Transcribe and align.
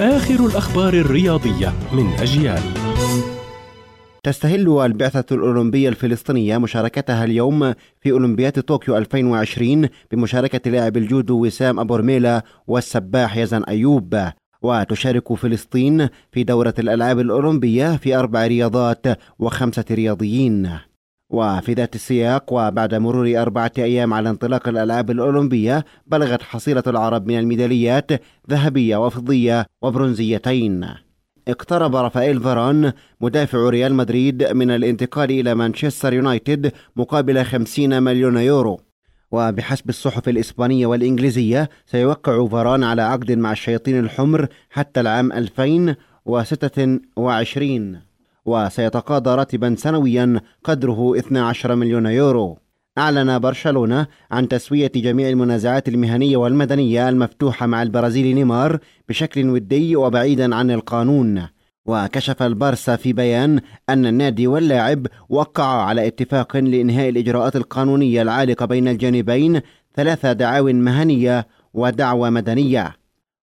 آخر 0.00 0.46
الأخبار 0.46 0.94
الرياضية 0.94 1.72
من 1.92 2.06
أجيال. 2.06 2.62
تستهل 4.22 4.78
البعثة 4.84 5.34
الأولمبية 5.34 5.88
الفلسطينية 5.88 6.58
مشاركتها 6.58 7.24
اليوم 7.24 7.74
في 8.00 8.10
أولمبياد 8.10 8.60
طوكيو 8.60 8.96
2020 8.96 9.88
بمشاركة 10.12 10.70
لاعب 10.70 10.96
الجودو 10.96 11.46
وسام 11.46 11.80
أبو 11.80 11.96
رميلة 11.96 12.42
والسباح 12.66 13.36
يزن 13.36 13.64
أيوب. 13.64 14.18
وتشارك 14.62 15.32
فلسطين 15.32 16.08
في 16.32 16.44
دورة 16.44 16.74
الألعاب 16.78 17.18
الأولمبية 17.18 17.96
في 17.96 18.16
أربع 18.16 18.46
رياضات 18.46 19.06
وخمسة 19.38 19.84
رياضيين. 19.90 20.78
وفي 21.32 21.72
ذات 21.72 21.94
السياق 21.94 22.52
وبعد 22.52 22.94
مرور 22.94 23.42
أربعة 23.42 23.72
أيام 23.78 24.14
على 24.14 24.30
انطلاق 24.30 24.68
الألعاب 24.68 25.10
الأولمبية 25.10 25.84
بلغت 26.06 26.42
حصيلة 26.42 26.82
العرب 26.86 27.26
من 27.26 27.38
الميداليات 27.38 28.10
ذهبية 28.50 28.96
وفضية 28.96 29.66
وبرونزيتين. 29.82 30.86
اقترب 31.48 31.96
رافائيل 31.96 32.40
فاران 32.40 32.92
مدافع 33.20 33.68
ريال 33.68 33.94
مدريد 33.94 34.44
من 34.44 34.70
الانتقال 34.70 35.30
إلى 35.30 35.54
مانشستر 35.54 36.12
يونايتد 36.12 36.72
مقابل 36.96 37.44
50 37.44 38.02
مليون 38.02 38.36
يورو. 38.36 38.80
وبحسب 39.30 39.88
الصحف 39.88 40.28
الإسبانية 40.28 40.86
والإنجليزية 40.86 41.68
سيوقع 41.86 42.46
فاران 42.46 42.84
على 42.84 43.02
عقد 43.02 43.32
مع 43.32 43.52
الشياطين 43.52 43.98
الحمر 43.98 44.46
حتى 44.70 45.00
العام 45.00 45.32
2026 45.32 48.11
وسيتقاضى 48.46 49.34
راتبا 49.34 49.74
سنويا 49.78 50.40
قدره 50.64 51.18
12 51.18 51.74
مليون 51.74 52.06
يورو. 52.06 52.58
أعلن 52.98 53.38
برشلونة 53.38 54.06
عن 54.30 54.48
تسوية 54.48 54.92
جميع 54.96 55.28
المنازعات 55.28 55.88
المهنية 55.88 56.36
والمدنية 56.36 57.08
المفتوحة 57.08 57.66
مع 57.66 57.82
البرازيلي 57.82 58.34
نيمار 58.34 58.78
بشكل 59.08 59.48
ودي 59.50 59.96
وبعيدا 59.96 60.54
عن 60.54 60.70
القانون. 60.70 61.48
وكشف 61.86 62.42
البارسا 62.42 62.96
في 62.96 63.12
بيان 63.12 63.60
أن 63.88 64.06
النادي 64.06 64.46
واللاعب 64.46 65.06
وقعا 65.28 65.82
على 65.82 66.06
اتفاق 66.06 66.56
لإنهاء 66.56 67.08
الإجراءات 67.08 67.56
القانونية 67.56 68.22
العالقة 68.22 68.66
بين 68.66 68.88
الجانبين 68.88 69.60
ثلاث 69.94 70.26
دعاو 70.26 70.64
مهنية 70.64 71.46
ودعوى 71.74 72.30
مدنية. 72.30 73.01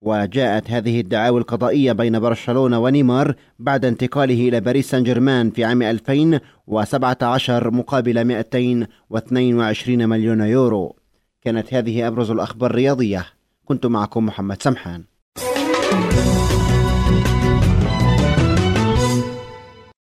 وجاءت 0.05 0.71
هذه 0.71 1.01
الدعاوى 1.01 1.41
القضائية 1.41 1.93
بين 1.93 2.19
برشلونة 2.19 2.79
ونيمار 2.79 3.35
بعد 3.59 3.85
انتقاله 3.85 4.49
إلى 4.49 4.61
باريس 4.61 4.91
سان 4.91 5.03
جيرمان 5.03 5.51
في 5.51 5.65
عام 5.65 5.83
2017 5.83 7.71
مقابل 7.71 8.25
222 8.25 10.09
مليون 10.09 10.41
يورو. 10.41 10.97
كانت 11.43 11.75
هذه 11.75 12.09
أبرز 12.09 12.31
الأخبار 12.31 12.71
الرياضية. 12.71 13.27
كنت 13.65 13.87
معكم 13.87 14.27
محمد 14.27 14.63
سمحان. 14.63 15.05